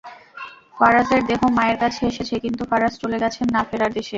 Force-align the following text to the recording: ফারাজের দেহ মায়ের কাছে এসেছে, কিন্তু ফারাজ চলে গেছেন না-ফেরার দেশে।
ফারাজের 0.77 1.21
দেহ 1.29 1.41
মায়ের 1.57 1.77
কাছে 1.79 2.01
এসেছে, 2.11 2.35
কিন্তু 2.39 2.63
ফারাজ 2.69 2.93
চলে 3.01 3.17
গেছেন 3.23 3.45
না-ফেরার 3.55 3.91
দেশে। 3.93 4.09